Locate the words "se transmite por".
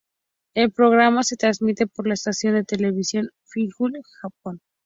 1.21-2.07